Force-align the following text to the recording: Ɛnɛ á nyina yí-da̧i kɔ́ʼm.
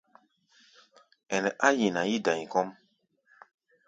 Ɛnɛ 1.35 1.49
á 1.65 1.67
nyina 1.77 2.01
yí-da̧i 2.09 2.45
kɔ́ʼm. 2.51 2.69